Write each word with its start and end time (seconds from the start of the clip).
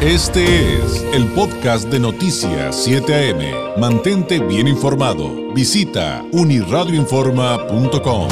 Este 0.00 0.76
es 0.76 1.02
el 1.12 1.26
podcast 1.32 1.88
de 1.88 1.98
Noticias 1.98 2.84
7 2.84 3.32
AM. 3.32 3.80
Mantente 3.80 4.38
bien 4.38 4.68
informado. 4.68 5.52
Visita 5.52 6.24
uniradioinforma.com. 6.30 8.28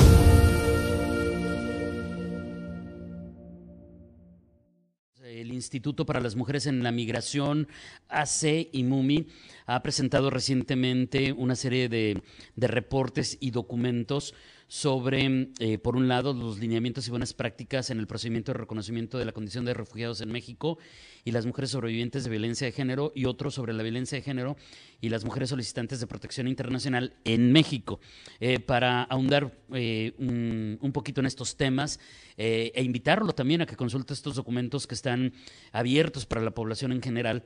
El 5.25 5.51
Instituto 5.51 6.07
para 6.07 6.21
las 6.21 6.37
Mujeres 6.37 6.67
en 6.67 6.85
la 6.85 6.93
Migración, 6.93 7.67
AC 8.09 8.69
y 8.71 8.85
MUMI, 8.85 9.27
ha 9.67 9.83
presentado 9.83 10.31
recientemente 10.31 11.33
una 11.33 11.57
serie 11.57 11.89
de, 11.89 12.23
de 12.55 12.67
reportes 12.69 13.39
y 13.41 13.51
documentos 13.51 14.35
sobre, 14.69 15.51
eh, 15.61 15.79
por 15.79 15.97
un 15.97 16.09
lado, 16.09 16.33
los 16.33 16.59
lineamientos 16.59 17.07
y 17.07 17.11
buenas 17.11 17.35
prácticas 17.35 17.91
en 17.91 17.99
el 17.99 18.07
procedimiento 18.07 18.53
de 18.53 18.59
reconocimiento 18.59 19.17
de 19.17 19.25
la 19.25 19.33
condición 19.33 19.65
de 19.65 19.75
refugiados 19.75 20.21
en 20.21 20.33
México 20.33 20.79
y 21.25 21.31
las 21.31 21.47
mujeres 21.47 21.71
sobrevivientes 21.71 22.25
de 22.25 22.31
violencia 22.31 22.67
de 22.67 22.73
género, 22.73 23.13
y 23.15 23.27
otro 23.27 23.51
sobre 23.51 23.73
la 23.73 23.83
violencia 23.83 24.17
de 24.17 24.23
género 24.23 24.57
y 25.01 25.09
las 25.09 25.25
mujeres 25.25 25.51
solicitantes 25.51 26.01
de 26.01 26.07
protección 26.07 26.49
internacional 26.49 27.15
en 27.25 27.53
México. 27.53 28.01
Eh, 28.41 28.59
para 28.59 29.03
ahondar 29.05 29.57
eh, 29.73 30.15
un, 30.19 30.79
un, 30.81 30.93
poquito 30.93 31.21
en 31.21 31.27
estos 31.27 31.57
temas 31.57 32.01
e 32.37 32.83
invitarlo 32.83 33.33
también 33.33 33.63
a 33.63 33.67
que 33.67 33.77
consulte 33.77 34.13
estos 34.13 34.37
documentos 34.37 34.87
que 34.87 34.95
están 34.95 35.33
abiertos 35.73 36.27
para 36.27 36.43
la 36.43 36.51
población 36.51 36.93
en 36.93 37.01
general 37.01 37.45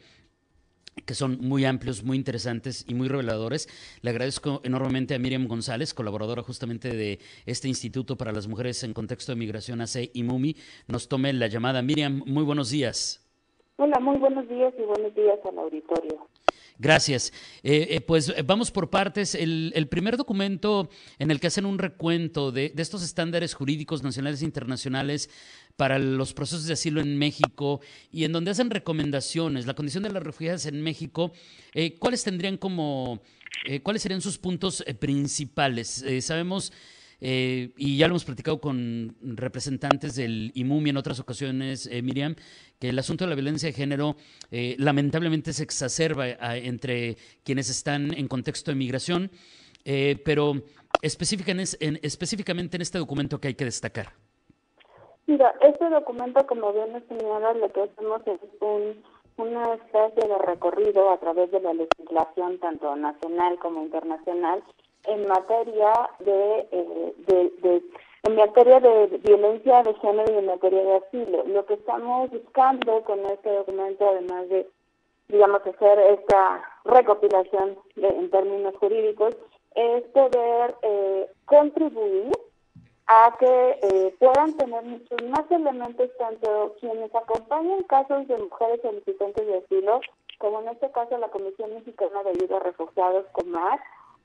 que 1.04 1.14
son 1.14 1.38
muy 1.40 1.64
amplios, 1.64 2.04
muy 2.04 2.16
interesantes 2.16 2.84
y 2.88 2.94
muy 2.94 3.08
reveladores. 3.08 3.68
Le 4.02 4.10
agradezco 4.10 4.60
enormemente 4.64 5.14
a 5.14 5.18
Miriam 5.18 5.46
González, 5.46 5.94
colaboradora 5.94 6.42
justamente 6.42 6.94
de 6.94 7.18
este 7.46 7.68
Instituto 7.68 8.16
para 8.16 8.32
las 8.32 8.48
Mujeres 8.48 8.82
en 8.84 8.92
Contexto 8.92 9.32
de 9.32 9.36
Migración 9.36 9.80
AC 9.80 10.10
y 10.12 10.22
MUMI, 10.22 10.56
nos 10.88 11.08
tome 11.08 11.32
la 11.32 11.46
llamada. 11.46 11.82
Miriam, 11.82 12.22
muy 12.26 12.44
buenos 12.44 12.70
días. 12.70 13.26
Hola, 13.76 13.98
muy 13.98 14.18
buenos 14.18 14.46
días 14.48 14.74
y 14.78 14.82
buenos 14.82 15.14
días 15.14 15.38
al 15.44 15.58
auditorio. 15.58 16.28
Gracias. 16.80 17.30
Eh, 17.62 17.88
eh, 17.90 18.00
pues 18.00 18.30
eh, 18.30 18.42
vamos 18.42 18.70
por 18.70 18.88
partes. 18.88 19.34
El, 19.34 19.86
primer 19.90 20.16
documento 20.16 20.88
en 21.18 21.30
el 21.30 21.38
que 21.38 21.48
hacen 21.48 21.66
un 21.66 21.78
recuento 21.78 22.52
de, 22.52 22.72
estos 22.74 23.02
estándares 23.02 23.52
jurídicos 23.52 24.02
nacionales 24.02 24.40
e 24.40 24.46
internacionales 24.46 25.28
para 25.76 25.98
los 25.98 26.32
procesos 26.32 26.64
de 26.64 26.72
asilo 26.72 27.02
en 27.02 27.18
México 27.18 27.82
y 28.10 28.24
en 28.24 28.32
donde 28.32 28.50
hacen 28.50 28.70
recomendaciones, 28.70 29.66
la 29.66 29.74
condición 29.74 30.04
de 30.04 30.10
las 30.10 30.22
refugiadas 30.22 30.64
en 30.64 30.80
México, 30.80 31.32
eh, 31.74 31.98
¿cuáles 31.98 32.24
tendrían 32.24 32.56
como, 32.56 33.22
cuáles 33.82 34.00
serían 34.00 34.22
sus 34.22 34.38
puntos 34.38 34.82
principales? 34.98 36.02
sabemos... 36.20 36.72
y 37.20 37.98
ya 37.98 38.06
lo 38.06 38.12
hemos 38.12 38.24
platicado 38.24 38.60
con 38.60 39.14
representantes 39.20 40.16
del 40.16 40.52
IMUMI 40.54 40.90
en 40.90 40.96
otras 40.96 41.20
ocasiones, 41.20 41.88
Miriam, 42.02 42.34
que 42.78 42.88
el 42.88 42.98
asunto 42.98 43.24
de 43.24 43.30
la 43.30 43.36
violencia 43.36 43.68
de 43.68 43.72
género 43.74 44.16
lamentablemente 44.50 45.52
se 45.52 45.62
exacerba 45.62 46.28
entre 46.56 47.16
quienes 47.44 47.68
están 47.68 48.14
en 48.14 48.26
contexto 48.28 48.70
de 48.70 48.76
migración, 48.76 49.30
pero 50.24 50.54
específicamente 51.02 51.76
en, 51.80 51.98
específicamente 52.02 52.76
en 52.76 52.82
este 52.82 52.98
documento 52.98 53.40
que 53.40 53.48
hay 53.48 53.54
que 53.54 53.64
destacar. 53.64 54.12
Mira, 55.26 55.54
este 55.60 55.88
documento, 55.88 56.44
como 56.46 56.72
bien 56.72 56.92
nos 56.92 57.04
señala, 57.04 57.54
lo 57.54 57.70
que 57.72 57.82
hacemos 57.82 58.20
es 58.26 58.40
un, 58.60 59.02
una 59.36 59.74
especie 59.74 60.28
de 60.28 60.38
recorrido 60.38 61.10
a 61.10 61.18
través 61.18 61.50
de 61.52 61.60
la 61.60 61.72
legislación, 61.72 62.58
tanto 62.58 62.96
nacional 62.96 63.58
como 63.60 63.82
internacional, 63.82 64.62
en 65.04 65.26
materia 65.26 65.92
de, 66.20 66.68
eh, 66.70 67.14
de, 67.26 67.52
de 67.62 67.82
en 68.22 68.36
materia 68.36 68.80
de 68.80 69.06
violencia 69.24 69.82
de 69.82 69.94
género 69.94 70.32
y 70.32 70.38
en 70.38 70.46
materia 70.46 70.82
de 70.82 70.96
asilo. 70.96 71.44
Lo 71.46 71.64
que 71.66 71.74
estamos 71.74 72.30
buscando 72.30 73.02
con 73.04 73.24
este 73.26 73.50
documento, 73.50 74.08
además 74.08 74.48
de, 74.48 74.68
digamos, 75.28 75.66
hacer 75.66 75.98
esta 75.98 76.62
recopilación 76.84 77.78
de, 77.96 78.08
en 78.08 78.30
términos 78.30 78.74
jurídicos, 78.78 79.36
es 79.74 80.02
poder 80.08 80.74
eh, 80.82 81.30
contribuir 81.46 82.32
a 83.06 83.36
que 83.38 83.78
eh, 83.82 84.14
puedan 84.18 84.56
tener 84.56 84.84
muchos 84.84 85.22
más 85.28 85.50
elementos, 85.50 86.10
tanto 86.18 86.76
quienes 86.78 87.12
acompañan 87.14 87.82
casos 87.84 88.28
de 88.28 88.36
mujeres 88.36 88.80
solicitantes 88.82 89.46
de 89.46 89.58
asilo, 89.58 90.00
como 90.38 90.60
en 90.60 90.68
este 90.68 90.90
caso 90.92 91.18
la 91.18 91.28
Comisión 91.28 91.74
Mexicana 91.74 92.22
de 92.22 92.30
Ayuda 92.30 92.58
a 92.58 92.60
Refugiados, 92.60 93.26
COMAR, 93.32 93.80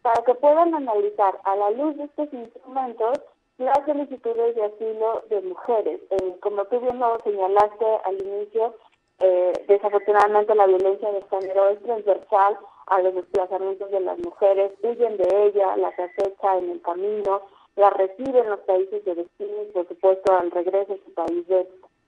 para 0.06 0.24
que 0.24 0.36
puedan 0.36 0.76
analizar 0.76 1.42
a 1.46 1.56
la 1.56 1.72
luz 1.72 1.98
de 1.98 2.04
estos 2.04 2.32
instrumentos 2.32 3.20
las 3.58 3.84
solicitudes 3.88 4.54
de 4.54 4.66
asilo 4.66 5.24
de 5.32 5.42
mujeres. 5.42 6.00
Eh, 6.12 6.36
como 6.42 6.64
tú 6.66 6.80
bien 6.80 7.00
lo 7.00 7.18
señalaste 7.24 7.86
al 8.04 8.22
inicio, 8.22 8.76
eh, 9.18 9.54
desafortunadamente 9.68 10.54
la 10.54 10.68
violencia 10.68 11.12
de 11.12 11.24
género 11.24 11.70
es 11.70 11.82
transversal 11.82 12.56
a 12.86 13.02
los 13.02 13.16
desplazamientos 13.16 13.90
de 13.90 14.00
las 14.02 14.20
mujeres, 14.20 14.74
huyen 14.84 15.18
de 15.18 15.48
ella, 15.48 15.76
las 15.78 15.98
acecha 15.98 16.56
en 16.60 16.70
el 16.70 16.82
camino, 16.84 17.42
la 17.76 17.90
recibe 17.90 18.42
en 18.42 18.52
los 18.52 18.60
países 18.60 19.04
de 19.06 19.16
destino 19.16 19.64
y 19.64 19.72
por 19.72 19.88
supuesto 19.88 20.38
al 20.38 20.52
regreso 20.52 20.94
a 20.94 21.04
su 21.04 21.14
país 21.16 21.48
de, 21.48 21.68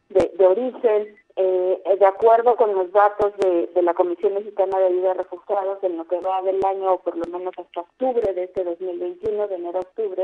de, 0.09 0.45
origen. 0.45 1.15
Eh, 1.35 1.97
de 1.99 2.05
acuerdo 2.05 2.55
con 2.55 2.73
los 2.73 2.91
datos 2.91 3.31
de, 3.37 3.67
de, 3.67 3.81
la 3.83 3.93
Comisión 3.93 4.33
Mexicana 4.33 4.79
de 4.79 4.87
Ayuda 4.87 5.11
a 5.11 5.13
Refugiados, 5.15 5.83
en 5.83 5.97
lo 5.97 6.07
que 6.07 6.19
va 6.19 6.41
del 6.41 6.63
año, 6.65 6.93
o 6.93 6.99
por 6.99 7.15
lo 7.15 7.25
menos 7.25 7.53
hasta 7.57 7.81
octubre 7.81 8.33
de 8.33 8.43
este 8.43 8.63
2021, 8.63 9.47
de 9.47 9.55
enero 9.55 9.77
a 9.77 9.81
octubre 9.81 10.23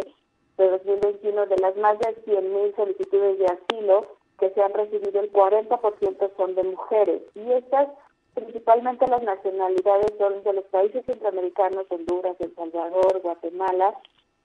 de 0.57 0.69
2021, 0.69 1.45
de 1.45 1.57
las 1.57 1.75
más 1.77 1.99
de 1.99 2.16
100.000 2.25 2.75
solicitudes 2.75 3.38
de 3.38 3.45
asilo 3.45 4.07
que 4.39 4.49
se 4.51 4.61
han 4.61 4.73
recibido, 4.73 5.19
el 5.21 5.31
40% 5.31 6.31
son 6.35 6.55
de 6.55 6.63
mujeres. 6.63 7.21
Y 7.35 7.51
estas, 7.51 7.89
principalmente 8.33 9.07
las 9.07 9.23
nacionalidades, 9.23 10.13
son 10.17 10.44
de 10.44 10.53
los 10.53 10.65
países 10.65 11.05
centroamericanos, 11.05 11.85
Honduras, 11.89 12.35
El 12.39 12.53
Salvador, 12.55 13.21
Guatemala, 13.21 13.95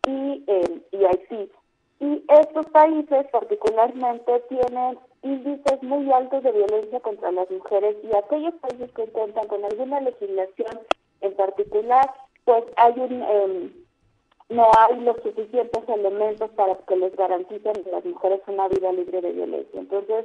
y, 0.06 0.44
eh, 0.46 0.80
y 0.92 1.04
Haití. 1.04 1.50
Estos 2.28 2.66
países 2.66 3.26
particularmente 3.32 4.40
tienen 4.48 4.98
índices 5.22 5.82
muy 5.82 6.12
altos 6.12 6.42
de 6.42 6.52
violencia 6.52 7.00
contra 7.00 7.32
las 7.32 7.50
mujeres 7.50 7.96
y 8.02 8.14
aquellos 8.14 8.54
países 8.56 8.92
que 8.92 9.06
cuentan 9.06 9.48
con 9.48 9.64
alguna 9.64 10.00
legislación 10.00 10.78
en 11.22 11.34
particular, 11.34 12.10
pues 12.44 12.64
hay 12.76 12.92
un 12.98 13.22
eh, 13.22 13.72
no 14.50 14.70
hay 14.78 15.00
los 15.00 15.16
suficientes 15.22 15.88
elementos 15.88 16.50
para 16.50 16.74
que 16.74 16.96
les 16.96 17.14
garanticen 17.16 17.72
a 17.86 17.90
las 17.90 18.04
mujeres 18.04 18.40
una 18.46 18.68
vida 18.68 18.92
libre 18.92 19.20
de 19.20 19.32
violencia. 19.32 19.80
Entonces, 19.80 20.24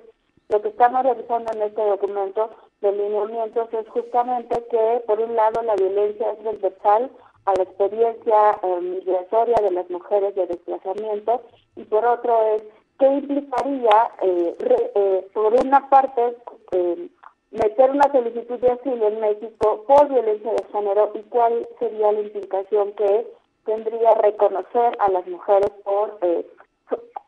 lo 0.50 0.62
que 0.62 0.69
estamos 0.69 1.03
realizando 1.03 1.52
en 1.53 1.62
este 1.63 1.81
documento 1.81 2.50
de 2.81 2.92
lineamientos 2.92 3.74
es 3.74 3.88
justamente 3.90 4.63
que, 4.69 5.03
por 5.08 5.19
un 5.19 5.36
lado, 5.36 5.62
la 5.63 5.75
violencia 5.75 6.31
es 6.31 6.40
transversal 6.40 7.12
a 7.46 7.54
la 7.56 7.64
experiencia 7.64 8.59
eh, 8.64 8.81
migratoria 8.81 9.56
de 9.62 9.72
las 9.72 9.90
mujeres 9.90 10.36
de 10.36 10.48
desplazamiento 10.48 11.42
y 11.76 11.84
por 11.84 12.06
otro 12.06 12.56
es 12.56 12.64
qué 13.00 13.08
implicaría, 13.08 14.12
eh, 14.22 14.56
re, 14.59 14.92
eh, 14.96 15.28
por 15.34 15.54
una 15.54 15.90
parte, 15.90 16.38
eh, 16.72 17.09
meter 17.52 17.92
una 17.92 18.12
solicitud 18.12 18.59
de 18.59 18.72
asilo 18.72 19.08
en 19.08 19.20
México 19.20 19.84
por 19.88 20.09
violencia 20.09 20.52
de 20.52 20.64
género 20.72 21.12
y 21.14 21.22
cuál 21.24 21.68
sería 21.80 22.12
la 22.12 22.22
implicación 22.22 22.94
que 22.94 23.28
tendría 23.66 24.14
reconocer 24.16 24.98
a 25.00 25.12
las 25.12 25.25
mujeres 25.28 25.70
por, 25.84 26.18
eh, 26.22 26.46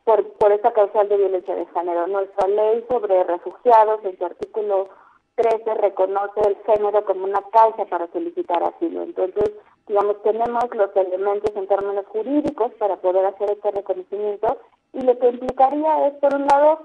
por, 0.04 0.26
por 0.32 0.52
esta 0.52 0.72
causal 0.72 1.08
de 1.08 1.16
violencia 1.16 1.54
de 1.54 1.66
género. 1.66 2.06
Nuestra 2.08 2.48
ley 2.48 2.84
sobre 2.88 3.22
refugiados 3.24 4.04
en 4.04 4.18
su 4.18 4.24
artículo 4.24 4.88
13 5.36 5.74
reconoce 5.74 6.40
el 6.46 6.56
género 6.66 7.04
como 7.04 7.24
una 7.24 7.42
causa 7.52 7.84
para 7.84 8.06
solicitar 8.08 8.62
asilo. 8.62 9.02
Entonces, 9.02 9.52
digamos, 9.86 10.22
tenemos 10.22 10.64
los 10.74 10.94
elementos 10.96 11.54
en 11.54 11.66
términos 11.66 12.06
jurídicos 12.06 12.72
para 12.74 12.96
poder 12.96 13.24
hacer 13.26 13.50
este 13.50 13.70
reconocimiento 13.70 14.58
y 14.92 15.02
lo 15.02 15.18
que 15.18 15.28
implicaría 15.28 16.08
es, 16.08 16.14
por 16.14 16.34
un 16.34 16.46
lado, 16.46 16.80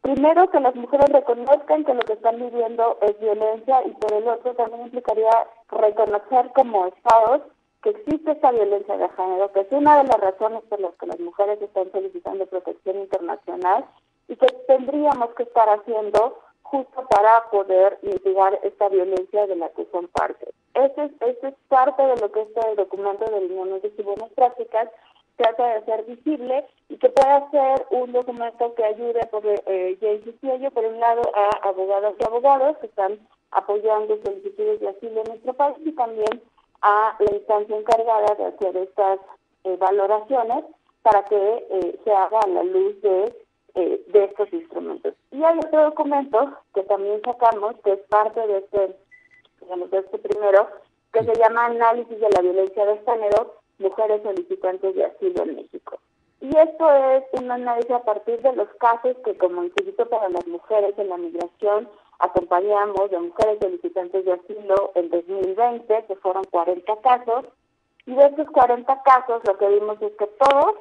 primero 0.00 0.50
que 0.50 0.60
las 0.60 0.74
mujeres 0.74 1.08
reconozcan 1.10 1.84
que 1.84 1.94
lo 1.94 2.00
que 2.00 2.14
están 2.14 2.38
viviendo 2.38 2.98
es 3.02 3.18
violencia 3.20 3.86
y 3.86 3.90
por 3.92 4.12
el 4.12 4.26
otro 4.26 4.54
también 4.54 4.82
implicaría 4.82 5.30
reconocer 5.68 6.50
como 6.54 6.86
estados 6.86 7.42
que 7.82 7.90
existe 7.90 8.32
esta 8.32 8.52
violencia 8.52 8.96
de 8.96 9.08
género, 9.10 9.52
que 9.52 9.60
es 9.60 9.72
una 9.72 9.98
de 9.98 10.04
las 10.04 10.20
razones 10.20 10.62
por 10.68 10.80
las 10.80 10.94
que 10.94 11.06
las 11.06 11.18
mujeres 11.20 11.60
están 11.60 11.90
solicitando 11.90 12.46
protección 12.46 12.96
internacional 12.96 13.84
y 14.28 14.36
que 14.36 14.46
tendríamos 14.66 15.30
que 15.34 15.42
estar 15.42 15.68
haciendo 15.68 16.38
justo 16.72 17.06
para 17.06 17.50
poder 17.50 17.98
mitigar 18.00 18.58
esta 18.62 18.88
violencia 18.88 19.46
de 19.46 19.56
la 19.56 19.68
que 19.68 19.86
son 19.92 20.08
parte. 20.08 20.48
Ese 20.72 21.04
es, 21.04 21.12
ese 21.20 21.48
es 21.48 21.54
parte 21.68 22.02
de 22.02 22.16
lo 22.16 22.32
que 22.32 22.40
este 22.40 22.74
documento 22.76 23.26
de 23.30 23.42
lineamientos 23.42 23.92
y 23.96 24.02
buenas 24.02 24.30
prácticas 24.30 24.88
trata 25.36 25.66
de 25.66 25.72
hacer 25.74 26.04
visible 26.06 26.66
y 26.88 26.96
que 26.96 27.10
pueda 27.10 27.50
ser 27.50 27.86
un 27.90 28.12
documento 28.12 28.74
que 28.74 28.84
ayude, 28.84 29.20
por, 29.30 29.42
eh, 29.44 29.98
ya 30.00 30.12
insistía 30.12 30.56
yo, 30.56 30.70
por 30.70 30.86
un 30.86 30.98
lado 30.98 31.20
a 31.34 31.68
abogados 31.68 32.14
y 32.18 32.24
abogados 32.24 32.78
que 32.78 32.86
están 32.86 33.18
apoyando 33.50 34.18
solicitudes 34.24 34.80
de 34.80 34.88
asilo 34.88 35.20
en 35.20 35.28
nuestro 35.28 35.52
país 35.52 35.76
y 35.84 35.92
también 35.92 36.42
a 36.80 37.16
la 37.18 37.36
instancia 37.36 37.76
encargada 37.76 38.34
de 38.34 38.46
hacer 38.46 38.76
estas 38.78 39.20
eh, 39.64 39.76
valoraciones 39.76 40.64
para 41.02 41.22
que 41.26 41.66
eh, 41.70 42.00
se 42.02 42.12
haga 42.12 42.40
a 42.40 42.48
la 42.48 42.62
luz 42.62 42.98
de 43.02 43.41
eh, 43.74 44.02
de 44.08 44.24
estos 44.24 44.52
instrumentos. 44.52 45.14
Y 45.30 45.42
hay 45.42 45.58
otro 45.58 45.84
documento 45.84 46.52
que 46.74 46.82
también 46.84 47.20
sacamos, 47.24 47.76
que 47.84 47.92
es 47.92 48.00
parte 48.08 48.46
de 48.46 48.58
este, 48.58 48.96
digamos, 49.60 49.90
de 49.90 49.98
este 49.98 50.18
primero, 50.18 50.68
que 51.12 51.24
se 51.24 51.34
llama 51.34 51.66
Análisis 51.66 52.18
de 52.20 52.30
la 52.30 52.40
Violencia 52.40 52.84
de 52.84 52.98
Género, 52.98 53.54
Mujeres 53.78 54.22
Solicitantes 54.22 54.94
de 54.94 55.04
Asilo 55.04 55.42
en 55.42 55.56
México. 55.56 55.98
Y 56.40 56.48
esto 56.56 56.92
es 56.92 57.24
un 57.40 57.50
análisis 57.50 57.92
a 57.92 58.02
partir 58.02 58.40
de 58.42 58.52
los 58.54 58.68
casos 58.80 59.16
que 59.24 59.36
como 59.38 59.62
Instituto 59.62 60.08
para 60.08 60.28
las 60.28 60.46
Mujeres 60.46 60.92
en 60.98 61.08
la 61.08 61.16
Migración 61.16 61.88
acompañamos 62.22 63.10
de 63.10 63.18
mujeres 63.18 63.58
solicitantes 63.60 64.24
de 64.24 64.32
asilo 64.32 64.92
en 64.94 65.10
2020, 65.10 66.04
que 66.06 66.16
fueron 66.16 66.44
40 66.50 66.96
casos, 67.00 67.46
y 68.06 68.14
de 68.14 68.26
estos 68.26 68.48
40 68.50 69.02
casos 69.02 69.42
lo 69.44 69.58
que 69.58 69.68
vimos 69.68 70.00
es 70.00 70.12
que 70.16 70.26
todos 70.26 70.76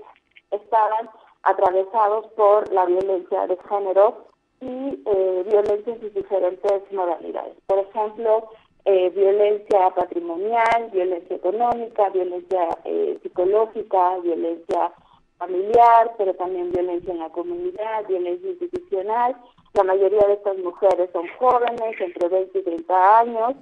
estaban 0.51 1.09
atravesados 1.43 2.27
por 2.33 2.71
la 2.71 2.85
violencia 2.85 3.47
de 3.47 3.57
género 3.69 4.25
y 4.59 5.01
eh, 5.05 5.43
violencia 5.49 5.95
diferentes 5.95 6.91
modalidades. 6.91 7.55
Por 7.65 7.79
ejemplo, 7.79 8.49
eh, 8.85 9.09
violencia 9.09 9.89
patrimonial, 9.95 10.89
violencia 10.91 11.35
económica, 11.35 12.09
violencia 12.09 12.69
eh, 12.85 13.17
psicológica, 13.21 14.17
violencia 14.19 14.91
familiar, 15.37 16.13
pero 16.17 16.33
también 16.35 16.71
violencia 16.71 17.13
en 17.13 17.19
la 17.19 17.29
comunidad, 17.29 18.07
violencia 18.07 18.49
institucional. 18.49 19.35
La 19.73 19.83
mayoría 19.83 20.21
de 20.27 20.33
estas 20.33 20.57
mujeres 20.59 21.09
son 21.13 21.27
jóvenes, 21.39 21.99
entre 21.99 22.27
20 22.27 22.59
y 22.59 22.63
30 22.63 23.19
años, 23.19 23.55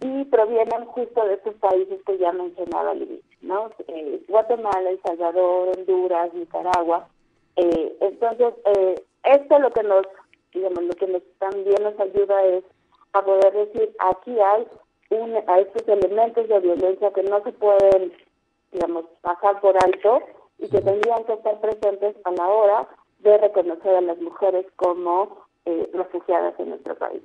y 0.00 0.24
provienen 0.24 0.84
justo 0.86 1.24
de 1.24 1.34
estos 1.34 1.54
países 1.56 2.02
que 2.04 2.18
ya 2.18 2.32
mencionaba 2.32 2.90
al 2.90 3.08
¿no? 3.40 3.70
Eh, 3.88 4.22
Guatemala, 4.28 4.90
El 4.90 5.00
Salvador, 5.02 5.72
Honduras, 5.76 6.34
Nicaragua. 6.34 7.08
Eh, 7.56 7.96
entonces, 8.00 8.54
eh, 8.76 9.02
esto 9.24 9.58
lo 9.58 9.70
que 9.72 9.82
nos, 9.82 10.06
digamos, 10.52 10.84
lo 10.84 10.94
que 10.94 11.06
nos, 11.06 11.22
también 11.38 11.82
nos 11.82 11.98
ayuda 12.00 12.44
es 12.46 12.64
a 13.12 13.22
poder 13.22 13.52
decir, 13.52 13.94
aquí 13.98 14.34
hay 14.38 14.66
un, 15.10 15.36
a 15.46 15.60
estos 15.60 15.86
elementos 15.86 16.48
de 16.48 16.60
violencia 16.60 17.12
que 17.12 17.22
no 17.22 17.42
se 17.42 17.52
pueden, 17.52 18.12
digamos, 18.72 19.04
pasar 19.20 19.60
por 19.60 19.76
alto 19.84 20.20
y 20.58 20.68
que 20.68 20.80
tendrían 20.80 21.24
que 21.24 21.34
estar 21.34 21.60
presentes 21.60 22.16
a 22.24 22.30
la 22.30 22.48
hora 22.48 22.88
de 23.18 23.38
reconocer 23.38 23.94
a 23.94 24.00
las 24.00 24.18
mujeres 24.20 24.66
como 24.76 25.46
eh, 25.66 25.90
refugiadas 25.92 26.54
en 26.58 26.70
nuestro 26.70 26.96
país. 26.96 27.22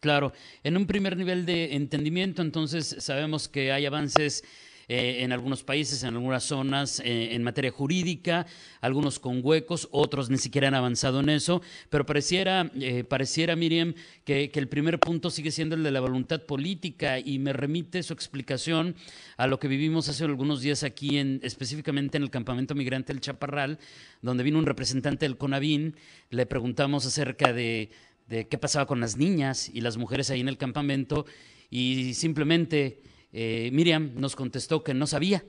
Claro, 0.00 0.32
en 0.62 0.76
un 0.76 0.86
primer 0.86 1.16
nivel 1.16 1.46
de 1.46 1.74
entendimiento, 1.74 2.42
entonces 2.42 2.96
sabemos 2.98 3.48
que 3.48 3.72
hay 3.72 3.86
avances 3.86 4.44
eh, 4.88 5.18
en 5.20 5.32
algunos 5.32 5.64
países, 5.64 6.02
en 6.02 6.14
algunas 6.14 6.44
zonas, 6.44 7.00
eh, 7.00 7.34
en 7.34 7.42
materia 7.42 7.70
jurídica, 7.70 8.46
algunos 8.80 9.18
con 9.18 9.40
huecos, 9.42 9.88
otros 9.92 10.30
ni 10.30 10.38
siquiera 10.38 10.68
han 10.68 10.74
avanzado 10.74 11.20
en 11.20 11.30
eso, 11.30 11.62
pero 11.90 12.04
pareciera, 12.04 12.70
eh, 12.78 13.04
pareciera 13.04 13.56
Miriam, 13.56 13.94
que, 14.24 14.50
el 14.54 14.68
primer 14.68 14.98
punto 15.00 15.30
sigue 15.30 15.50
siendo 15.50 15.74
el 15.74 15.82
de 15.82 15.90
la 15.90 16.00
voluntad 16.00 16.42
política. 16.42 17.18
Y 17.18 17.38
me 17.38 17.52
remite 17.52 18.02
su 18.02 18.12
explicación 18.12 18.94
a 19.36 19.46
lo 19.46 19.58
que 19.58 19.68
vivimos 19.68 20.08
hace 20.08 20.24
algunos 20.24 20.60
días 20.60 20.84
aquí, 20.84 21.18
en, 21.18 21.40
específicamente 21.42 22.16
en 22.16 22.22
el 22.22 22.30
campamento 22.30 22.74
migrante 22.74 23.12
del 23.12 23.20
Chaparral, 23.20 23.78
donde 24.22 24.44
vino 24.44 24.58
un 24.58 24.66
representante 24.66 25.26
del 25.26 25.36
CONAVIN, 25.36 25.96
le 26.30 26.46
preguntamos 26.46 27.06
acerca 27.06 27.52
de, 27.52 27.90
de 28.28 28.48
qué 28.48 28.58
pasaba 28.58 28.86
con 28.86 29.00
las 29.00 29.16
niñas 29.16 29.70
y 29.72 29.80
las 29.80 29.96
mujeres 29.96 30.30
ahí 30.30 30.40
en 30.40 30.48
el 30.48 30.58
campamento. 30.58 31.26
Y 31.70 32.14
simplemente 32.14 33.00
eh, 33.36 33.70
Miriam 33.72 34.12
nos 34.14 34.36
contestó 34.36 34.84
que 34.84 34.94
no 34.94 35.08
sabía. 35.08 35.44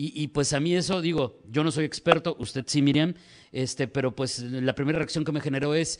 Y, 0.00 0.28
pues 0.28 0.52
a 0.52 0.60
mí 0.60 0.76
eso, 0.76 1.00
digo, 1.00 1.42
yo 1.50 1.64
no 1.64 1.72
soy 1.72 1.84
experto, 1.84 2.36
usted 2.38 2.62
sí, 2.68 2.82
Miriam, 2.82 3.14
este, 3.50 3.88
pero 3.88 4.14
pues 4.14 4.38
la 4.38 4.72
primera 4.76 4.98
reacción 4.98 5.24
que 5.24 5.32
me 5.32 5.40
generó 5.40 5.74
es, 5.74 5.98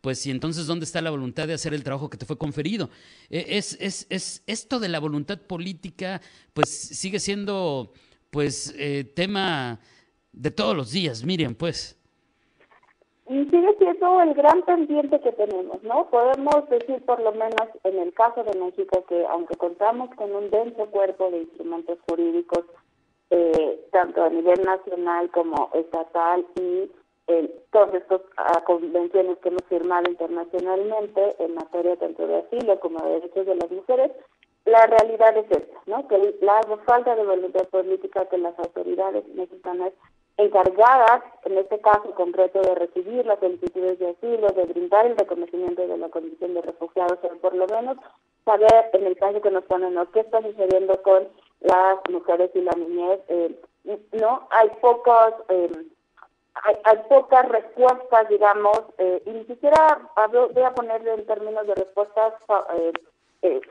pues, 0.00 0.24
¿y 0.24 0.30
entonces 0.30 0.66
dónde 0.66 0.84
está 0.84 1.02
la 1.02 1.10
voluntad 1.10 1.46
de 1.46 1.52
hacer 1.52 1.74
el 1.74 1.84
trabajo 1.84 2.08
que 2.08 2.16
te 2.16 2.24
fue 2.24 2.38
conferido? 2.38 2.88
E, 3.28 3.58
es, 3.58 3.76
es, 3.80 4.06
es, 4.08 4.42
esto 4.46 4.80
de 4.80 4.88
la 4.88 4.98
voluntad 4.98 5.42
política, 5.42 6.22
pues 6.54 6.70
sigue 6.70 7.20
siendo, 7.20 7.92
pues, 8.30 8.72
eh, 8.78 9.12
tema 9.14 9.78
de 10.32 10.50
todos 10.50 10.74
los 10.74 10.92
días, 10.92 11.22
Miriam, 11.22 11.54
pues. 11.54 11.98
Y 13.26 13.44
sigue 13.46 13.74
siendo 13.78 14.20
el 14.20 14.34
gran 14.34 14.62
pendiente 14.62 15.18
que 15.20 15.32
tenemos, 15.32 15.82
¿no? 15.82 16.10
Podemos 16.10 16.68
decir 16.68 17.02
por 17.06 17.20
lo 17.20 17.32
menos 17.32 17.68
en 17.84 17.98
el 17.98 18.12
caso 18.12 18.44
de 18.44 18.58
México 18.58 19.04
que 19.08 19.24
aunque 19.26 19.56
contamos 19.56 20.14
con 20.14 20.34
un 20.34 20.50
denso 20.50 20.86
cuerpo 20.86 21.30
de 21.30 21.42
instrumentos 21.42 21.98
jurídicos, 22.06 22.64
eh, 23.30 23.80
tanto 23.90 24.22
a 24.22 24.28
nivel 24.28 24.62
nacional 24.62 25.30
como 25.30 25.70
estatal 25.72 26.46
y 26.60 26.90
eh, 27.26 27.50
todas 27.72 27.94
estas 27.94 28.20
ah, 28.36 28.62
convenciones 28.66 29.38
que 29.38 29.48
hemos 29.48 29.64
firmado 29.70 30.10
internacionalmente 30.10 31.34
en 31.38 31.54
materia 31.54 31.96
tanto 31.96 32.26
de 32.26 32.36
asilo 32.36 32.78
como 32.80 33.02
de 33.02 33.12
derechos 33.12 33.46
de 33.46 33.54
las 33.54 33.70
mujeres, 33.70 34.12
la 34.66 34.86
realidad 34.86 35.36
es 35.38 35.50
esta, 35.50 35.80
¿no? 35.86 36.06
Que 36.08 36.36
la 36.42 36.60
falta 36.86 37.16
de 37.16 37.24
voluntad 37.24 37.66
política 37.68 38.26
que 38.28 38.38
las 38.38 38.58
autoridades 38.58 39.26
mexicanas 39.34 39.92
encargadas, 40.36 41.22
en 41.44 41.58
este 41.58 41.80
caso 41.80 42.10
concreto, 42.14 42.60
de 42.60 42.74
recibir 42.74 43.24
las 43.24 43.38
solicitudes 43.38 43.98
de 43.98 44.10
asilo, 44.10 44.48
de 44.48 44.64
brindar 44.64 45.06
el 45.06 45.16
reconocimiento 45.16 45.86
de 45.86 45.96
la 45.96 46.08
condición 46.08 46.54
de 46.54 46.62
refugiados, 46.62 47.18
o 47.22 47.28
por 47.38 47.54
lo 47.54 47.66
menos 47.66 47.96
saber, 48.44 48.90
en 48.92 49.06
el 49.06 49.16
caso 49.16 49.40
que 49.40 49.50
nos 49.50 49.64
ponen, 49.64 49.94
¿no? 49.94 50.10
qué 50.10 50.20
está 50.20 50.42
sucediendo 50.42 51.00
con 51.02 51.28
las 51.60 51.98
mujeres 52.10 52.50
y 52.54 52.60
la 52.60 52.72
niñez. 52.72 53.20
Eh, 53.28 53.60
no, 54.12 54.46
hay 54.50 54.70
pocos, 54.80 55.34
eh, 55.48 55.70
hay, 56.54 56.76
hay, 56.84 56.98
pocas 57.08 57.48
respuestas, 57.48 58.28
digamos, 58.28 58.80
eh, 58.98 59.22
y 59.24 59.30
ni 59.30 59.44
siquiera 59.44 60.10
voy 60.30 60.62
a 60.62 60.74
ponerle 60.74 61.14
en 61.14 61.26
términos 61.26 61.66
de 61.66 61.74
respuestas 61.74 62.34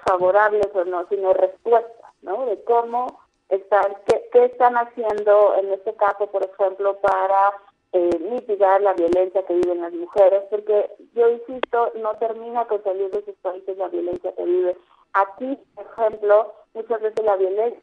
favorables 0.06 0.68
o 0.74 0.86
no, 0.86 1.07
sino 1.07 1.33
respuestas, 1.33 2.13
¿no? 2.21 2.45
De 2.45 2.63
cómo 2.63 3.23
están, 3.56 3.96
qué, 4.06 4.46
están 4.46 4.76
haciendo 4.76 5.56
en 5.58 5.74
este 5.74 5.94
caso, 5.96 6.28
por 6.28 6.44
ejemplo, 6.44 7.00
para 7.00 7.54
eh, 7.92 8.20
mitigar 8.32 8.82
la 8.82 8.94
violencia 8.94 9.46
que 9.46 9.54
viven 9.54 9.82
las 9.82 9.94
mujeres, 9.94 10.44
porque 10.50 10.90
yo 11.14 11.30
insisto, 11.30 11.92
no 12.02 12.16
termina 12.18 12.66
con 12.66 12.84
salir 12.84 13.10
de 13.12 13.20
esos 13.20 13.36
países 13.42 13.78
la 13.78 13.88
violencia 13.90 14.34
que 14.36 14.44
vive. 14.44 14.78
Aquí, 15.14 15.58
por 15.76 15.86
ejemplo, 15.86 16.54
muchas 16.74 17.02
veces 17.02 17.24
la 17.24 17.36
violencia... 17.36 17.82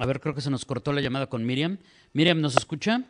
A 0.00 0.06
ver, 0.06 0.20
creo 0.20 0.34
que 0.34 0.40
se 0.40 0.50
nos 0.50 0.64
cortó 0.64 0.92
la 0.92 1.00
llamada 1.00 1.28
con 1.28 1.44
Miriam. 1.44 1.78
Miriam, 2.12 2.40
¿nos 2.40 2.56
escucha? 2.56 3.02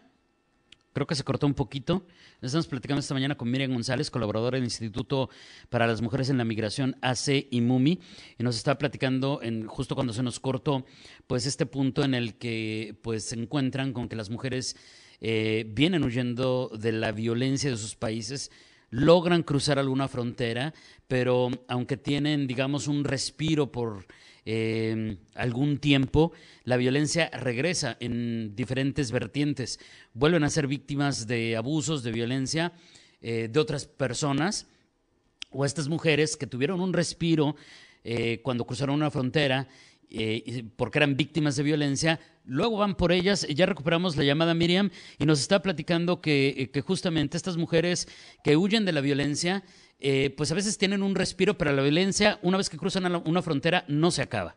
Creo 0.99 1.07
que 1.07 1.15
se 1.15 1.23
cortó 1.23 1.47
un 1.47 1.55
poquito. 1.55 2.05
Estamos 2.43 2.67
platicando 2.67 2.99
esta 2.99 3.15
mañana 3.15 3.37
con 3.37 3.49
Miriam 3.49 3.73
González, 3.73 4.11
colaboradora 4.11 4.57
del 4.57 4.65
Instituto 4.65 5.31
para 5.69 5.87
las 5.87 6.03
Mujeres 6.03 6.29
en 6.29 6.39
la 6.39 6.45
Migración, 6.45 6.97
AC 7.03 7.47
y 7.53 7.61
MUMI, 7.61 8.01
y 8.37 8.43
nos 8.43 8.57
está 8.57 8.79
platicando 8.79 9.39
en, 9.41 9.69
justo 9.69 9.95
cuando 9.95 10.13
se 10.13 10.25
nos 10.25 10.41
cortó, 10.41 10.85
pues 11.29 11.47
este 11.47 11.67
punto 11.67 12.03
en 12.03 12.15
el 12.15 12.35
que 12.35 12.99
pues 13.03 13.27
se 13.27 13.37
encuentran 13.37 13.93
con 13.93 14.09
que 14.09 14.17
las 14.17 14.29
mujeres 14.29 14.75
eh, 15.21 15.67
vienen 15.69 16.03
huyendo 16.03 16.69
de 16.77 16.91
la 16.91 17.13
violencia 17.13 17.71
de 17.71 17.77
sus 17.77 17.95
países, 17.95 18.51
logran 18.91 19.45
cruzar 19.45 19.79
alguna 19.79 20.09
frontera, 20.09 20.75
pero 21.07 21.49
aunque 21.69 21.97
tienen, 21.97 22.49
digamos, 22.49 22.89
un 22.89 23.05
respiro 23.05 23.71
por 23.71 24.05
eh, 24.51 25.19
algún 25.35 25.77
tiempo, 25.77 26.33
la 26.65 26.79
violencia 26.79 27.29
regresa 27.35 27.99
en 28.01 28.57
diferentes 28.57 29.13
vertientes. 29.13 29.79
Vuelven 30.15 30.43
a 30.43 30.49
ser 30.49 30.67
víctimas 30.67 31.27
de 31.27 31.55
abusos, 31.55 32.03
de 32.03 32.13
violencia 32.13 32.73
eh, 33.21 33.51
de 33.53 33.61
otras 33.61 33.85
personas 33.85 34.67
o 35.51 35.67
estas 35.67 35.89
mujeres 35.89 36.39
que 36.39 36.47
tuvieron 36.47 36.81
un 36.81 36.95
respiro 36.95 37.57
eh, 38.05 38.41
cuando 38.43 38.65
cruzaron 38.65 38.95
una 38.95 39.11
frontera 39.11 39.69
eh, 40.11 40.65
porque 40.77 40.99
eran 40.99 41.17
víctimas 41.17 41.57
de 41.57 41.63
violencia, 41.63 42.21
luego 42.45 42.79
van 42.79 42.95
por 42.95 43.13
ellas, 43.13 43.47
ya 43.49 43.67
recuperamos 43.67 44.17
la 44.17 44.25
llamada 44.25 44.55
Miriam 44.55 44.91
y 45.19 45.27
nos 45.27 45.41
está 45.41 45.61
platicando 45.61 46.21
que, 46.21 46.71
que 46.73 46.81
justamente 46.81 47.37
estas 47.37 47.57
mujeres 47.57 48.09
que 48.43 48.57
huyen 48.57 48.85
de 48.85 48.93
la 48.93 49.01
violencia 49.01 49.65
eh, 50.01 50.33
pues 50.37 50.53
a 50.53 50.55
veces 50.55 50.79
tienen 50.79 51.03
un 51.03 51.17
respiro, 51.17 51.55
pero 51.55 51.73
la 51.73 51.83
violencia, 51.83 52.39
una 52.43 52.57
vez 52.57 52.71
que 52.71 52.77
cruzan 52.77 53.21
una 53.27 53.43
frontera, 53.43 53.83
no 53.89 54.13
se 54.13 54.23
acaba. 54.23 54.55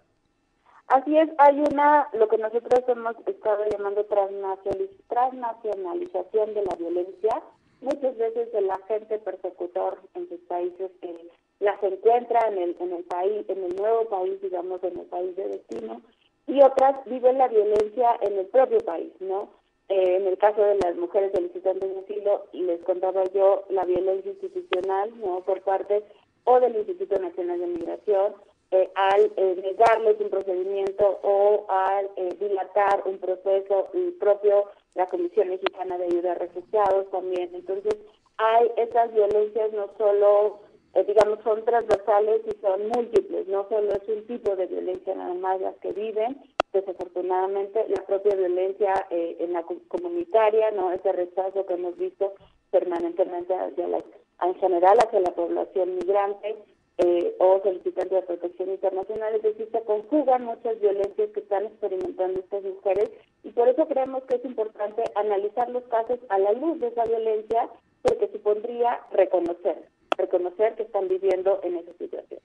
Así 0.88 1.18
es, 1.18 1.30
hay 1.38 1.60
una, 1.72 2.08
lo 2.14 2.28
que 2.28 2.38
nosotros 2.38 2.84
hemos 2.88 3.16
estado 3.26 3.64
llamando 3.72 4.06
transnacionalización 4.06 6.54
de 6.54 6.64
la 6.64 6.76
violencia, 6.78 7.42
muchas 7.80 8.16
veces 8.18 8.50
el 8.54 8.70
agente 8.70 9.18
persecutor 9.20 10.02
en 10.14 10.28
sus 10.30 10.42
países 10.42 10.92
que 11.02 11.16
las 11.62 11.82
encuentra 11.82 12.48
en 12.50 12.58
el, 12.58 12.76
en 12.80 12.92
el 12.92 13.04
país, 13.06 13.46
en 13.48 13.64
el 13.64 13.76
nuevo 13.76 14.06
país, 14.06 14.42
digamos, 14.42 14.84
en 14.84 15.00
el 15.00 15.06
país 15.06 15.36
de 15.38 15.48
destino, 15.48 16.02
y 16.48 16.62
otras 16.62 17.06
viven 17.06 17.38
la 17.38 17.48
violencia 17.48 18.18
en 18.22 18.38
el 18.38 18.48
propio 18.48 18.80
país, 18.80 19.14
¿no? 19.22 19.50
Eh, 19.88 20.18
en 20.18 20.28
el 20.28 20.38
caso 20.38 20.62
de 20.62 20.78
las 20.84 20.96
mujeres 20.96 21.32
solicitantes 21.34 21.94
de 21.94 22.00
asilo, 22.00 22.46
les 22.52 22.82
contaba 22.84 23.24
yo 23.34 23.64
la 23.70 23.86
violencia 23.86 24.32
institucional, 24.32 25.12
¿no? 25.20 25.42
Por 25.42 25.62
parte 25.62 26.04
o 26.44 26.60
del 26.60 26.76
Instituto 26.76 27.20
Nacional 27.20 27.60
de 27.60 27.68
Migración, 27.68 28.34
eh, 28.72 28.90
al 28.96 29.32
eh, 29.36 29.56
negarles 29.62 30.20
un 30.20 30.30
procedimiento 30.30 31.20
o 31.24 31.66
al 31.70 32.10
dilatar 32.40 33.04
un 33.06 33.20
proceso, 33.20 33.90
el 33.94 34.14
propio 34.14 34.66
la 34.96 35.06
Comisión 35.08 35.50
Mexicana 35.50 35.98
de 35.98 36.06
Ayuda 36.06 36.32
a 36.32 36.36
Refugiados 36.36 37.10
también. 37.12 37.50
Entonces, 37.54 37.96
hay 38.38 38.72
esas 38.78 39.14
violencias 39.14 39.72
no 39.74 39.90
solo, 39.98 40.60
eh, 40.94 41.04
digamos, 41.06 41.40
son 41.44 41.64
transversales 41.64 42.42
y 42.46 42.62
son 42.62 42.88
múltiples, 42.90 43.48
no 43.48 43.68
solo 43.70 43.92
es 43.92 44.08
un 44.08 44.26
tipo 44.28 44.56
de 44.56 44.68
violencia 44.68 45.16
nada 45.16 45.34
más 45.34 45.62
las 45.62 45.76
que 45.78 45.94
viven, 45.94 46.38
desafortunadamente 46.74 47.86
la 47.90 48.06
propia 48.06 48.36
violencia 48.36 48.94
eh, 49.10 49.38
en 49.40 49.54
la 49.54 49.64
comunitaria, 49.88 50.72
no 50.72 50.92
ese 50.92 51.12
rechazo 51.12 51.66
que 51.66 51.74
hemos 51.74 51.98
visto 51.98 52.34
permanentemente 52.72 53.54
hacia 53.54 53.88
la, 53.88 54.04
en 54.44 54.56
general 54.56 54.98
hacia 55.06 55.20
la 55.20 55.32
población 55.32 55.96
migrante 55.96 56.56
eh, 56.98 57.36
o 57.40 57.62
solicitantes 57.64 58.12
de 58.12 58.22
protección 58.22 58.70
internacional, 58.70 59.34
es 59.36 59.42
decir, 59.42 59.70
se 59.72 59.82
conjugan 59.84 60.46
muchas 60.46 60.80
violencias 60.80 61.30
que 61.32 61.40
están 61.40 61.66
experimentando 61.66 62.40
estas 62.40 62.64
mujeres 62.64 63.10
y 63.44 63.50
por 63.52 63.68
eso 63.68 63.88
creemos 63.88 64.24
que 64.24 64.36
es 64.36 64.46
importante 64.46 65.04
analizar 65.16 65.70
los 65.70 65.84
casos 65.86 66.20
a 66.30 66.38
la 66.38 66.52
luz 66.54 66.80
de 66.80 66.88
esa 66.88 67.06
violencia 67.06 67.70
porque 68.02 68.30
supondría 68.30 69.00
reconocer, 69.12 69.88
reconocer 70.22 70.76
que 70.76 70.84
están 70.84 71.08
viviendo 71.08 71.60
en 71.64 71.78
esa 71.78 71.92
situación. 71.98 72.40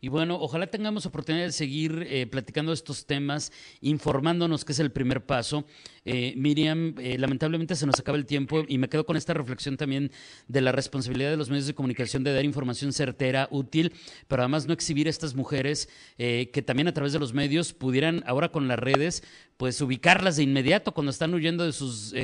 Y 0.00 0.08
bueno, 0.10 0.38
ojalá 0.40 0.68
tengamos 0.68 1.06
oportunidad 1.06 1.46
de 1.46 1.52
seguir 1.52 2.06
eh, 2.08 2.28
platicando 2.28 2.72
estos 2.72 3.04
temas, 3.04 3.50
informándonos 3.80 4.64
que 4.64 4.70
es 4.70 4.78
el 4.78 4.92
primer 4.92 5.26
paso. 5.26 5.64
Eh, 6.04 6.34
Miriam, 6.36 6.94
eh, 7.00 7.18
lamentablemente 7.18 7.74
se 7.74 7.84
nos 7.84 7.98
acaba 7.98 8.16
el 8.16 8.24
tiempo 8.24 8.62
y 8.68 8.78
me 8.78 8.88
quedo 8.88 9.04
con 9.04 9.16
esta 9.16 9.34
reflexión 9.34 9.76
también 9.76 10.12
de 10.46 10.60
la 10.60 10.70
responsabilidad 10.70 11.30
de 11.30 11.36
los 11.36 11.50
medios 11.50 11.66
de 11.66 11.74
comunicación 11.74 12.22
de 12.22 12.32
dar 12.32 12.44
información 12.44 12.92
certera, 12.92 13.48
útil, 13.50 13.92
pero 14.28 14.42
además 14.42 14.68
no 14.68 14.72
exhibir 14.72 15.08
a 15.08 15.10
estas 15.10 15.34
mujeres 15.34 15.88
que 16.16 16.62
también 16.64 16.88
a 16.88 16.94
través 16.94 17.12
de 17.12 17.18
los 17.18 17.32
medios 17.32 17.72
pudieran 17.72 18.22
ahora 18.26 18.50
con 18.50 18.68
las 18.68 18.78
redes, 18.78 19.22
pues 19.56 19.80
ubicarlas 19.80 20.36
de 20.36 20.44
inmediato 20.44 20.92
cuando 20.92 21.10
están 21.10 21.34
huyendo 21.34 21.64
de 21.64 21.72
sus 21.72 22.14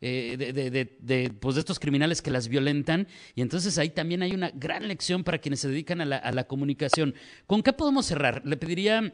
eh, 0.00 0.36
de, 1.00 1.30
pues 1.30 1.54
de 1.54 1.60
estos 1.60 1.78
criminales 1.78 2.22
que 2.22 2.30
las 2.30 2.48
violentan. 2.48 3.06
Y 3.34 3.42
entonces 3.42 3.78
ahí 3.78 3.90
también 3.90 4.22
hay 4.22 4.32
una 4.32 4.50
gran 4.50 4.86
lección 4.88 5.24
para 5.24 5.38
quienes 5.38 5.60
se 5.60 5.68
dedican 5.68 6.00
a 6.00 6.04
la, 6.04 6.44
comunicación. 6.46 7.14
¿Con 7.46 7.62
qué 7.62 7.72
podemos 7.72 8.06
cerrar? 8.06 8.42
Le 8.44 8.56
pediría, 8.56 9.12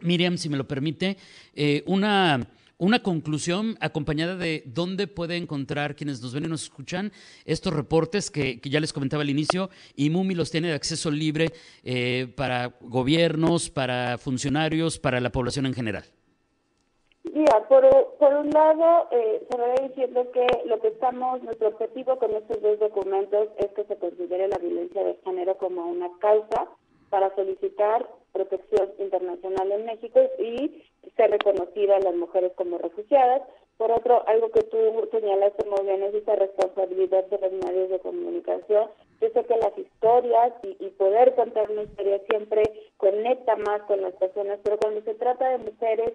Miriam, 0.00 0.36
si 0.36 0.48
me 0.48 0.56
lo 0.56 0.68
permite, 0.68 1.16
eh, 1.54 1.82
una 1.86 2.48
una 2.82 3.00
conclusión 3.00 3.76
acompañada 3.78 4.34
de 4.34 4.64
dónde 4.66 5.06
puede 5.06 5.36
encontrar 5.36 5.94
quienes 5.94 6.20
nos 6.20 6.34
ven 6.34 6.46
y 6.46 6.48
nos 6.48 6.64
escuchan 6.64 7.12
estos 7.44 7.72
reportes 7.72 8.28
que, 8.28 8.60
ya 8.64 8.80
les 8.80 8.92
comentaba 8.92 9.22
al 9.22 9.30
inicio 9.30 9.70
y 9.94 10.10
MUMI 10.10 10.34
los 10.34 10.50
tiene 10.50 10.66
de 10.66 10.74
acceso 10.74 11.08
libre 11.08 11.52
eh, 11.84 12.32
para 12.36 12.74
gobiernos, 12.80 13.70
para 13.70 14.18
funcionarios, 14.18 14.98
para 14.98 15.20
la 15.20 15.30
población 15.30 15.66
en 15.66 15.74
general. 15.74 16.06
Mira, 17.32 17.66
por, 17.66 17.88
por 18.18 18.34
un 18.34 18.50
lado, 18.50 19.08
eh, 19.10 19.40
va 19.58 19.88
diciendo 19.88 20.30
que 20.32 20.46
lo 20.66 20.78
que 20.80 20.88
estamos, 20.88 21.42
nuestro 21.42 21.68
objetivo 21.68 22.18
con 22.18 22.30
estos 22.36 22.60
dos 22.60 22.78
documentos 22.78 23.48
es 23.56 23.68
que 23.68 23.84
se 23.84 23.96
considere 23.96 24.48
la 24.48 24.58
violencia 24.58 25.02
de 25.02 25.16
género 25.24 25.56
como 25.56 25.86
una 25.86 26.10
causa 26.18 26.68
para 27.08 27.34
solicitar 27.34 28.06
protección 28.32 28.92
internacional 28.98 29.72
en 29.72 29.86
México 29.86 30.20
y 30.38 30.84
ser 31.16 31.30
reconocida 31.30 31.96
a 31.96 32.00
las 32.00 32.14
mujeres 32.14 32.52
como 32.54 32.76
refugiadas. 32.76 33.40
Por 33.78 33.90
otro, 33.92 34.28
algo 34.28 34.50
que 34.50 34.64
tú 34.64 34.76
señalaste 35.10 35.66
muy 35.70 35.86
bien 35.86 36.02
es 36.02 36.14
esa 36.14 36.36
responsabilidad 36.36 37.24
de 37.24 37.38
los 37.38 37.52
medios 37.64 37.88
de 37.88 37.98
comunicación. 38.00 38.90
Yo 39.22 39.28
sé 39.30 39.44
que 39.44 39.56
las 39.56 39.76
historias 39.78 40.52
y, 40.64 40.76
y 40.84 40.90
poder 40.90 41.34
contar 41.34 41.70
una 41.70 41.84
historia 41.84 42.20
siempre 42.28 42.62
conecta 42.98 43.56
más 43.56 43.80
con 43.84 44.02
las 44.02 44.12
personas, 44.16 44.58
pero 44.62 44.76
cuando 44.76 45.00
se 45.00 45.14
trata 45.14 45.48
de 45.48 45.58
mujeres 45.58 46.12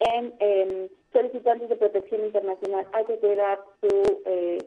en 0.00 0.90
solicitantes 1.12 1.68
de 1.68 1.76
protección 1.76 2.24
internacional 2.24 2.86
hay 2.92 3.04
que 3.04 3.18
cuidar 3.18 3.60
su, 3.80 4.22
eh, 4.24 4.58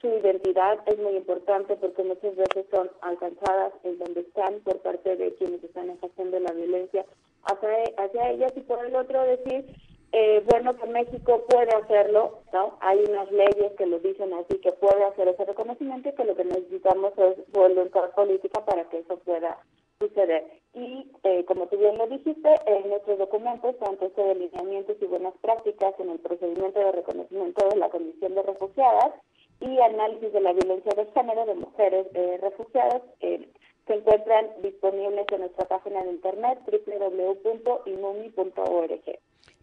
su 0.00 0.08
identidad, 0.08 0.78
es 0.86 0.98
muy 0.98 1.16
importante 1.16 1.76
porque 1.76 2.02
muchas 2.02 2.36
veces 2.36 2.66
son 2.70 2.90
alcanzadas 3.00 3.72
en 3.84 3.98
donde 3.98 4.20
están 4.20 4.60
por 4.60 4.78
parte 4.78 5.16
de 5.16 5.34
quienes 5.34 5.62
están 5.62 5.90
ejerciendo 5.90 6.40
la 6.40 6.52
violencia 6.52 7.04
hacia, 7.44 7.68
hacia 7.96 8.30
ellas 8.30 8.52
y 8.56 8.60
por 8.60 8.84
el 8.84 8.94
otro 8.96 9.22
decir, 9.22 9.66
eh, 10.12 10.42
bueno, 10.50 10.76
que 10.76 10.86
México 10.86 11.44
puede 11.48 11.74
hacerlo, 11.74 12.40
¿no? 12.52 12.78
Hay 12.80 12.98
unas 13.08 13.30
leyes 13.30 13.72
que 13.76 13.86
lo 13.86 13.98
dicen 13.98 14.32
así, 14.34 14.58
que 14.58 14.72
puede 14.72 15.04
hacer 15.04 15.28
ese 15.28 15.44
reconocimiento 15.44 16.08
y 16.08 16.12
que 16.12 16.24
lo 16.24 16.36
que 16.36 16.44
necesitamos 16.44 17.12
es 17.18 17.52
voluntad 17.52 18.10
política 18.14 18.64
para 18.64 18.88
que 18.88 18.98
eso 18.98 19.18
pueda 19.18 19.58
suceder. 19.98 20.44
Y 20.74 21.10
eh, 21.24 21.44
como 21.46 21.66
tú 21.66 21.78
bien 21.78 21.98
lo 21.98 22.06
dijiste, 22.06 22.54
en 22.66 22.88
nuestros 22.90 23.18
documentos, 23.18 23.76
tanto 23.78 24.06
este 24.06 24.22
de 24.22 24.34
lineamientos 24.34 24.96
y 25.00 25.06
buenas 25.06 25.34
prácticas 25.40 25.98
en 25.98 26.10
el 26.10 26.18
procedimiento 26.18 26.78
de 26.78 26.92
reconocimiento 26.92 27.68
de 27.68 27.76
la 27.76 27.88
condición 27.88 28.34
de 28.34 28.42
refugiadas 28.42 29.12
y 29.60 29.80
análisis 29.80 30.32
de 30.32 30.40
la 30.40 30.52
violencia 30.52 30.92
de 30.94 31.06
género 31.12 31.46
de 31.46 31.54
mujeres 31.54 32.06
eh, 32.14 32.38
refugiadas, 32.42 33.02
eh, 33.20 33.48
se 33.86 33.94
encuentran 33.94 34.50
disponibles 34.62 35.26
en 35.30 35.40
nuestra 35.40 35.66
página 35.66 36.02
de 36.02 36.10
internet 36.10 36.58
www.imumi.org. 36.66 37.86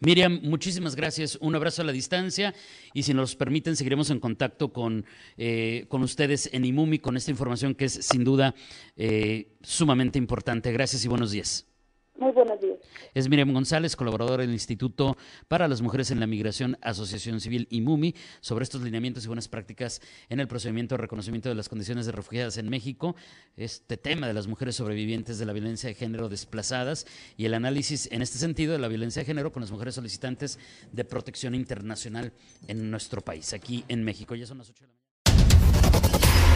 Miriam, 0.05 0.41
muchísimas 0.43 0.97
gracias. 0.97 1.37
Un 1.39 1.55
abrazo 1.55 1.81
a 1.81 1.85
la 1.85 1.93
distancia 1.93 2.53
y 2.93 3.03
si 3.03 3.13
nos 3.13 3.37
permiten 3.37 3.77
seguiremos 3.77 4.09
en 4.09 4.19
contacto 4.19 4.73
con, 4.73 5.05
eh, 5.37 5.85
con 5.87 6.03
ustedes 6.03 6.49
en 6.51 6.65
IMUMI 6.65 6.99
con 6.99 7.15
esta 7.15 7.31
información 7.31 7.73
que 7.73 7.85
es 7.85 7.93
sin 7.93 8.25
duda 8.25 8.53
eh, 8.97 9.47
sumamente 9.61 10.19
importante. 10.19 10.73
Gracias 10.73 11.05
y 11.05 11.07
buenos 11.07 11.31
días. 11.31 11.72
Muy 12.15 12.31
buenos 12.31 12.61
días. 12.61 12.77
Es 13.15 13.27
Miriam 13.27 13.51
González, 13.53 13.95
colaboradora 13.95 14.43
del 14.43 14.53
Instituto 14.53 15.17
para 15.47 15.67
las 15.67 15.81
Mujeres 15.81 16.11
en 16.11 16.19
la 16.19 16.27
Migración, 16.27 16.77
Asociación 16.81 17.39
Civil 17.39 17.67
y 17.71 17.81
MUMI, 17.81 18.13
sobre 18.39 18.63
estos 18.63 18.81
lineamientos 18.81 19.25
y 19.25 19.27
buenas 19.27 19.47
prácticas 19.47 19.99
en 20.29 20.39
el 20.39 20.47
procedimiento 20.47 20.93
de 20.95 21.01
reconocimiento 21.01 21.49
de 21.49 21.55
las 21.55 21.69
condiciones 21.69 22.05
de 22.05 22.11
refugiadas 22.11 22.57
en 22.57 22.69
México, 22.69 23.15
este 23.57 23.97
tema 23.97 24.27
de 24.27 24.33
las 24.33 24.47
mujeres 24.47 24.75
sobrevivientes 24.75 25.39
de 25.39 25.45
la 25.45 25.53
violencia 25.53 25.89
de 25.89 25.95
género 25.95 26.29
desplazadas 26.29 27.07
y 27.35 27.45
el 27.45 27.55
análisis 27.55 28.07
en 28.11 28.21
este 28.21 28.37
sentido 28.37 28.73
de 28.73 28.79
la 28.79 28.87
violencia 28.87 29.21
de 29.21 29.25
género 29.25 29.51
con 29.51 29.61
las 29.61 29.71
mujeres 29.71 29.95
solicitantes 29.95 30.59
de 30.91 31.05
protección 31.05 31.55
internacional 31.55 32.31
en 32.67 32.91
nuestro 32.91 33.21
país, 33.21 33.53
aquí 33.53 33.85
en 33.87 34.03
México. 34.03 34.35
Ya 34.35 34.45
son 34.45 34.59
las 34.59 34.69
8 34.69 34.85
de. 34.85 35.02